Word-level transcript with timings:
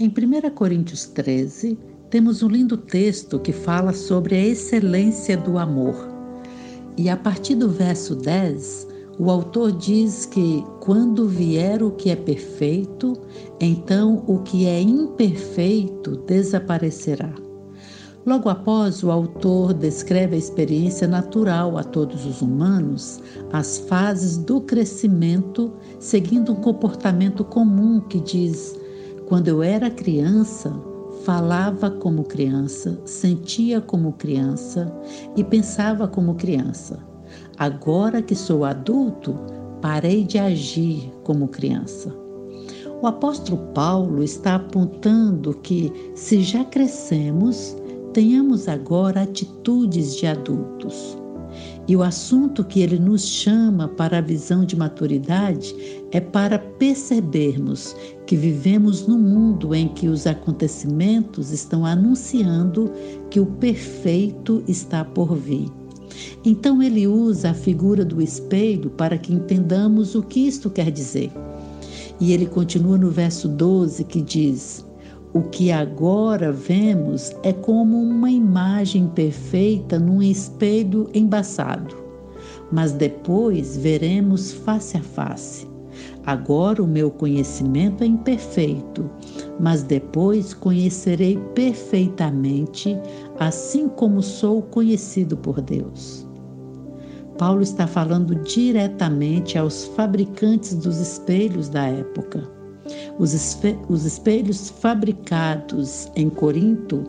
Em 0.00 0.06
1 0.06 0.50
Coríntios 0.54 1.06
13, 1.06 1.76
temos 2.08 2.40
um 2.40 2.46
lindo 2.46 2.76
texto 2.76 3.36
que 3.40 3.50
fala 3.50 3.92
sobre 3.92 4.36
a 4.36 4.46
excelência 4.46 5.36
do 5.36 5.58
amor. 5.58 5.96
E 6.96 7.10
a 7.10 7.16
partir 7.16 7.56
do 7.56 7.68
verso 7.68 8.14
10, 8.14 8.86
o 9.18 9.28
autor 9.28 9.72
diz 9.72 10.24
que 10.24 10.64
quando 10.78 11.26
vier 11.26 11.82
o 11.82 11.90
que 11.90 12.10
é 12.10 12.14
perfeito, 12.14 13.14
então 13.58 14.22
o 14.28 14.38
que 14.38 14.66
é 14.66 14.80
imperfeito 14.80 16.18
desaparecerá. 16.18 17.34
Logo 18.24 18.48
após, 18.48 19.02
o 19.02 19.10
autor 19.10 19.74
descreve 19.74 20.36
a 20.36 20.38
experiência 20.38 21.08
natural 21.08 21.76
a 21.76 21.82
todos 21.82 22.24
os 22.24 22.40
humanos, 22.40 23.20
as 23.52 23.78
fases 23.78 24.36
do 24.36 24.60
crescimento, 24.60 25.72
seguindo 25.98 26.52
um 26.52 26.56
comportamento 26.56 27.42
comum 27.42 27.98
que 27.98 28.20
diz: 28.20 28.78
quando 29.28 29.48
eu 29.48 29.62
era 29.62 29.90
criança, 29.90 30.72
falava 31.22 31.90
como 31.90 32.24
criança, 32.24 32.98
sentia 33.04 33.78
como 33.78 34.14
criança 34.14 34.90
e 35.36 35.44
pensava 35.44 36.08
como 36.08 36.34
criança. 36.34 36.98
Agora 37.58 38.22
que 38.22 38.34
sou 38.34 38.64
adulto, 38.64 39.38
parei 39.82 40.24
de 40.24 40.38
agir 40.38 41.12
como 41.24 41.46
criança. 41.48 42.10
O 43.02 43.06
apóstolo 43.06 43.58
Paulo 43.74 44.22
está 44.24 44.54
apontando 44.54 45.52
que, 45.58 45.92
se 46.14 46.42
já 46.42 46.64
crescemos, 46.64 47.76
tenhamos 48.14 48.66
agora 48.66 49.24
atitudes 49.24 50.16
de 50.16 50.26
adultos. 50.26 51.18
E 51.88 51.96
o 51.96 52.02
assunto 52.02 52.62
que 52.62 52.80
ele 52.80 52.98
nos 52.98 53.26
chama 53.26 53.88
para 53.88 54.18
a 54.18 54.20
visão 54.20 54.62
de 54.62 54.76
maturidade 54.76 55.74
é 56.12 56.20
para 56.20 56.58
percebermos 56.58 57.96
que 58.26 58.36
vivemos 58.36 59.06
num 59.06 59.18
mundo 59.18 59.74
em 59.74 59.88
que 59.88 60.06
os 60.06 60.26
acontecimentos 60.26 61.50
estão 61.50 61.86
anunciando 61.86 62.92
que 63.30 63.40
o 63.40 63.46
perfeito 63.46 64.62
está 64.68 65.02
por 65.02 65.34
vir. 65.34 65.66
Então 66.44 66.82
ele 66.82 67.06
usa 67.06 67.50
a 67.50 67.54
figura 67.54 68.04
do 68.04 68.20
espelho 68.20 68.90
para 68.90 69.16
que 69.16 69.32
entendamos 69.32 70.14
o 70.14 70.22
que 70.22 70.40
isto 70.46 70.68
quer 70.68 70.90
dizer. 70.90 71.32
E 72.20 72.32
ele 72.32 72.44
continua 72.44 72.98
no 72.98 73.10
verso 73.10 73.48
12 73.48 74.04
que 74.04 74.20
diz: 74.20 74.84
o 75.34 75.42
que 75.42 75.70
agora 75.70 76.50
vemos 76.50 77.32
é 77.42 77.52
como 77.52 78.00
uma 78.00 78.30
imagem 78.30 79.08
perfeita 79.08 79.98
num 79.98 80.22
espelho 80.22 81.08
embaçado, 81.12 81.94
mas 82.72 82.92
depois 82.92 83.76
veremos 83.76 84.52
face 84.52 84.96
a 84.96 85.02
face. 85.02 85.68
Agora 86.24 86.82
o 86.82 86.86
meu 86.86 87.10
conhecimento 87.10 88.04
é 88.04 88.06
imperfeito, 88.06 89.10
mas 89.60 89.82
depois 89.82 90.54
conhecerei 90.54 91.38
perfeitamente, 91.54 92.96
assim 93.38 93.88
como 93.88 94.22
sou 94.22 94.62
conhecido 94.62 95.36
por 95.36 95.60
Deus. 95.60 96.26
Paulo 97.38 97.62
está 97.62 97.86
falando 97.86 98.34
diretamente 98.34 99.56
aos 99.56 99.84
fabricantes 99.84 100.74
dos 100.74 100.98
espelhos 100.98 101.68
da 101.68 101.86
época. 101.86 102.57
Os, 103.18 103.58
os 103.88 104.04
espelhos 104.04 104.70
fabricados 104.70 106.10
em 106.14 106.28
Corinto 106.28 107.04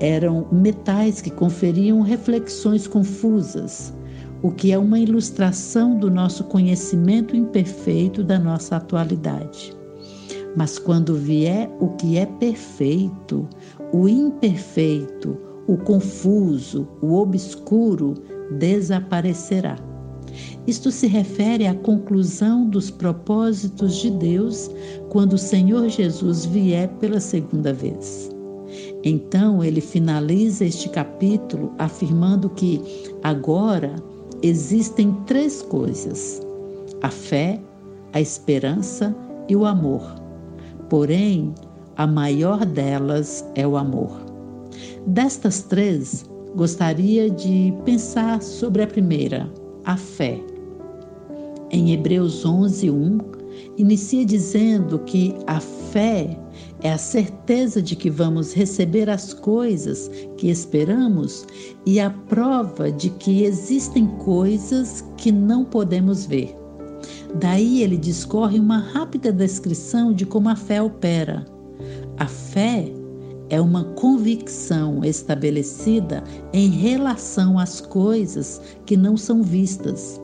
eram 0.00 0.46
metais 0.50 1.20
que 1.20 1.30
conferiam 1.30 2.00
reflexões 2.02 2.86
confusas, 2.86 3.92
o 4.42 4.50
que 4.50 4.72
é 4.72 4.78
uma 4.78 4.98
ilustração 4.98 5.96
do 5.96 6.10
nosso 6.10 6.44
conhecimento 6.44 7.36
imperfeito 7.36 8.24
da 8.24 8.38
nossa 8.38 8.76
atualidade. 8.76 9.74
Mas 10.56 10.78
quando 10.78 11.14
vier 11.14 11.70
o 11.80 11.88
que 11.90 12.18
é 12.18 12.26
perfeito, 12.26 13.48
o 13.92 14.08
imperfeito, 14.08 15.38
o 15.66 15.76
confuso, 15.76 16.88
o 17.00 17.14
obscuro 17.14 18.14
desaparecerá. 18.58 19.76
Isto 20.66 20.92
se 20.92 21.08
refere 21.08 21.66
à 21.66 21.74
conclusão 21.74 22.68
dos 22.68 22.88
propósitos 22.88 23.96
de 23.96 24.10
Deus 24.10 24.70
quando 25.08 25.32
o 25.32 25.38
Senhor 25.38 25.88
Jesus 25.88 26.44
vier 26.44 26.88
pela 27.00 27.18
segunda 27.18 27.72
vez. 27.72 28.30
Então 29.02 29.62
ele 29.64 29.80
finaliza 29.80 30.64
este 30.64 30.88
capítulo 30.88 31.72
afirmando 31.78 32.48
que 32.48 32.80
agora 33.24 33.96
existem 34.40 35.12
três 35.26 35.62
coisas: 35.62 36.40
a 37.02 37.10
fé, 37.10 37.60
a 38.12 38.20
esperança 38.20 39.14
e 39.48 39.56
o 39.56 39.66
amor. 39.66 40.14
Porém, 40.88 41.52
a 41.96 42.06
maior 42.06 42.64
delas 42.64 43.44
é 43.56 43.66
o 43.66 43.76
amor. 43.76 44.12
Destas 45.08 45.62
três, 45.62 46.24
gostaria 46.54 47.28
de 47.28 47.74
pensar 47.84 48.40
sobre 48.40 48.82
a 48.82 48.86
primeira, 48.86 49.50
a 49.84 49.96
fé 49.96 50.40
em 51.72 51.92
Hebreus 51.92 52.44
11, 52.44 52.90
1, 52.90 53.18
inicia 53.78 54.26
dizendo 54.26 54.98
que 54.98 55.34
a 55.46 55.58
fé 55.58 56.38
é 56.82 56.92
a 56.92 56.98
certeza 56.98 57.80
de 57.80 57.96
que 57.96 58.10
vamos 58.10 58.52
receber 58.52 59.08
as 59.08 59.32
coisas 59.32 60.10
que 60.36 60.50
esperamos 60.50 61.46
e 61.86 61.98
a 61.98 62.10
prova 62.10 62.92
de 62.92 63.08
que 63.08 63.44
existem 63.44 64.06
coisas 64.18 65.02
que 65.16 65.32
não 65.32 65.64
podemos 65.64 66.26
ver. 66.26 66.54
Daí 67.36 67.82
ele 67.82 67.96
discorre 67.96 68.60
uma 68.60 68.78
rápida 68.78 69.32
descrição 69.32 70.12
de 70.12 70.26
como 70.26 70.50
a 70.50 70.56
fé 70.56 70.82
opera. 70.82 71.46
A 72.18 72.26
fé 72.26 72.92
é 73.48 73.60
uma 73.60 73.84
convicção 73.94 75.02
estabelecida 75.02 76.22
em 76.52 76.68
relação 76.68 77.58
às 77.58 77.80
coisas 77.80 78.60
que 78.84 78.96
não 78.96 79.16
são 79.16 79.42
vistas 79.42 80.21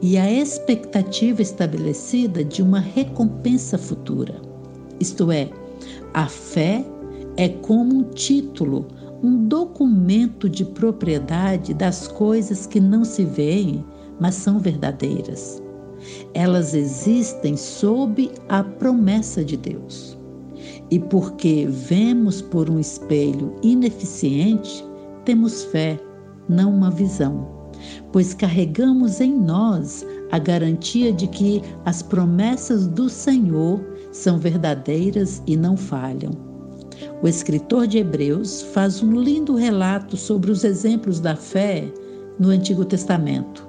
e 0.00 0.16
a 0.16 0.30
expectativa 0.30 1.42
estabelecida 1.42 2.44
de 2.44 2.62
uma 2.62 2.80
recompensa 2.80 3.78
futura. 3.78 4.40
Isto 5.00 5.30
é, 5.30 5.50
a 6.12 6.26
fé 6.26 6.84
é 7.36 7.48
como 7.48 7.96
um 7.96 8.02
título, 8.04 8.86
um 9.22 9.46
documento 9.48 10.48
de 10.48 10.64
propriedade 10.64 11.74
das 11.74 12.06
coisas 12.06 12.66
que 12.66 12.80
não 12.80 13.04
se 13.04 13.24
veem, 13.24 13.84
mas 14.20 14.34
são 14.34 14.58
verdadeiras. 14.58 15.62
Elas 16.34 16.74
existem 16.74 17.56
sob 17.56 18.30
a 18.48 18.62
promessa 18.62 19.44
de 19.44 19.56
Deus. 19.56 20.18
E 20.90 20.98
porque 20.98 21.66
vemos 21.68 22.42
por 22.42 22.68
um 22.68 22.78
espelho 22.78 23.54
ineficiente, 23.62 24.84
temos 25.24 25.64
fé, 25.64 25.98
não 26.48 26.70
uma 26.74 26.90
visão 26.90 27.63
pois 28.12 28.34
carregamos 28.34 29.20
em 29.20 29.32
nós 29.32 30.06
a 30.30 30.38
garantia 30.38 31.12
de 31.12 31.26
que 31.26 31.62
as 31.84 32.02
promessas 32.02 32.86
do 32.86 33.08
Senhor 33.08 33.80
são 34.12 34.38
verdadeiras 34.38 35.42
e 35.46 35.56
não 35.56 35.76
falham. 35.76 36.32
O 37.22 37.28
escritor 37.28 37.86
de 37.86 37.98
Hebreus 37.98 38.62
faz 38.62 39.02
um 39.02 39.20
lindo 39.20 39.54
relato 39.54 40.16
sobre 40.16 40.50
os 40.50 40.64
exemplos 40.64 41.20
da 41.20 41.34
fé 41.34 41.92
no 42.38 42.48
Antigo 42.48 42.84
Testamento. 42.84 43.66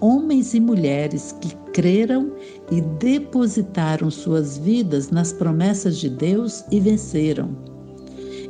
Homens 0.00 0.54
e 0.54 0.60
mulheres 0.60 1.34
que 1.40 1.54
creram 1.72 2.32
e 2.70 2.80
depositaram 2.80 4.10
suas 4.10 4.56
vidas 4.58 5.10
nas 5.10 5.32
promessas 5.32 5.98
de 5.98 6.08
Deus 6.08 6.64
e 6.70 6.80
venceram. 6.80 7.69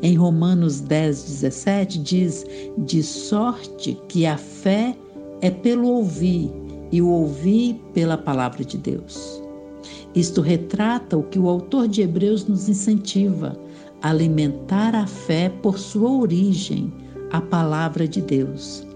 Em 0.00 0.14
Romanos 0.14 0.80
10, 0.80 1.24
17 1.24 1.98
diz: 1.98 2.46
De 2.78 3.02
sorte 3.02 4.00
que 4.08 4.26
a 4.26 4.36
fé 4.36 4.96
é 5.40 5.50
pelo 5.50 5.88
ouvir, 5.88 6.50
e 6.92 7.02
o 7.02 7.08
ouvir 7.08 7.74
pela 7.92 8.16
palavra 8.16 8.64
de 8.64 8.78
Deus. 8.78 9.42
Isto 10.14 10.40
retrata 10.40 11.16
o 11.16 11.22
que 11.24 11.38
o 11.38 11.48
autor 11.48 11.88
de 11.88 12.02
Hebreus 12.02 12.46
nos 12.46 12.68
incentiva: 12.68 13.58
alimentar 14.00 14.94
a 14.94 15.06
fé 15.06 15.48
por 15.48 15.78
sua 15.78 16.10
origem, 16.10 16.92
a 17.32 17.40
palavra 17.40 18.06
de 18.06 18.20
Deus. 18.20 18.86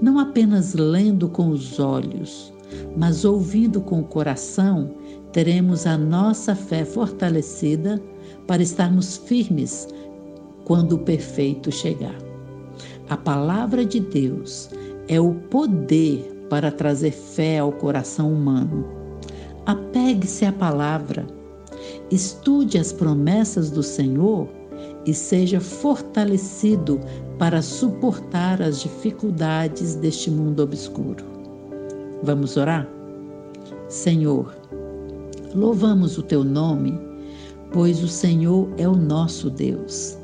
Não 0.00 0.20
apenas 0.20 0.74
lendo 0.74 1.28
com 1.28 1.48
os 1.48 1.80
olhos, 1.80 2.52
mas 2.96 3.24
ouvindo 3.24 3.80
com 3.80 4.00
o 4.00 4.04
coração, 4.04 4.94
teremos 5.32 5.84
a 5.84 5.98
nossa 5.98 6.54
fé 6.54 6.84
fortalecida 6.84 8.00
para 8.46 8.62
estarmos 8.62 9.16
firmes 9.16 9.88
quando 10.64 10.92
o 10.92 10.98
perfeito 10.98 11.70
chegar. 11.70 12.16
A 13.08 13.16
palavra 13.16 13.84
de 13.84 14.00
Deus 14.00 14.70
é 15.08 15.20
o 15.20 15.34
poder 15.34 16.46
para 16.48 16.70
trazer 16.70 17.10
fé 17.10 17.58
ao 17.58 17.72
coração 17.72 18.32
humano. 18.32 18.86
Apegue-se 19.66 20.44
à 20.44 20.52
palavra, 20.52 21.26
estude 22.10 22.78
as 22.78 22.92
promessas 22.92 23.70
do 23.70 23.82
Senhor 23.82 24.48
e 25.06 25.12
seja 25.12 25.60
fortalecido 25.60 27.00
para 27.38 27.60
suportar 27.60 28.62
as 28.62 28.80
dificuldades 28.80 29.94
deste 29.96 30.30
mundo 30.30 30.62
obscuro. 30.62 31.24
Vamos 32.22 32.56
orar? 32.56 32.88
Senhor, 33.88 34.54
louvamos 35.54 36.16
o 36.16 36.22
teu 36.22 36.42
nome 36.42 36.98
pois 37.74 38.04
o 38.04 38.08
Senhor 38.08 38.68
é 38.78 38.88
o 38.88 38.94
nosso 38.94 39.50
Deus, 39.50 40.16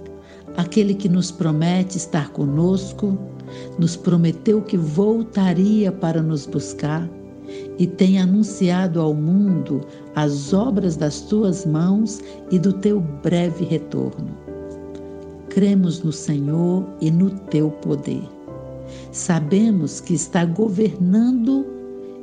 aquele 0.57 0.95
que 0.95 1.09
nos 1.09 1.31
promete 1.31 1.97
estar 1.97 2.31
conosco, 2.31 3.19
nos 3.79 3.97
prometeu 3.97 4.63
que 4.63 4.77
voltaria 4.77 5.91
para 5.91 6.23
nos 6.23 6.47
buscar 6.47 7.09
e 7.79 7.87
tem 7.87 8.21
anunciado 8.21 9.01
ao 9.01 9.15
mundo 9.15 9.81
as 10.15 10.53
obras 10.53 10.97
das 10.97 11.21
tuas 11.23 11.65
mãos 11.67 12.21
e 12.51 12.59
do 12.59 12.73
teu 12.73 13.01
breve 13.23 13.65
retorno. 13.65 14.29
Cremos 15.49 16.03
no 16.03 16.13
Senhor 16.13 16.85
e 17.01 17.11
no 17.11 17.31
teu 17.31 17.71
poder. 17.71 18.23
Sabemos 19.11 20.01
que 20.01 20.15
está 20.15 20.45
governando 20.45 21.67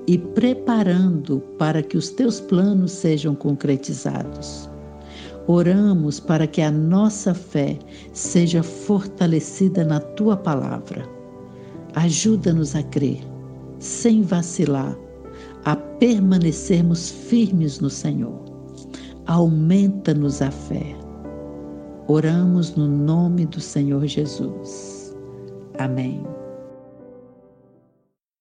e 0.08 0.18
preparando 0.18 1.42
para 1.58 1.84
que 1.84 1.98
os 1.98 2.10
teus 2.10 2.40
planos 2.40 2.92
sejam 2.92 3.36
concretizados. 3.36 4.70
Oramos 5.48 6.20
para 6.20 6.46
que 6.46 6.62
a 6.62 6.70
nossa 6.70 7.34
fé 7.34 7.80
seja 8.12 8.62
fortalecida 8.62 9.86
na 9.86 10.00
tua 10.00 10.36
palavra. 10.36 11.08
Ajuda-nos 11.96 12.76
a 12.76 12.84
crer, 12.84 13.22
sem 13.80 14.22
vacilar, 14.22 14.96
a 15.64 15.76
permanecermos 15.76 17.10
firmes 17.10 17.80
no 17.80 17.90
Senhor. 17.90 18.40
Aumenta-nos 19.26 20.42
a 20.42 20.52
fé. 20.52 20.96
Oramos 22.10 22.76
no 22.76 22.88
nome 22.88 23.46
do 23.46 23.62
Senhor 23.62 24.06
Jesus. 24.06 25.16
Amém. 25.80 26.37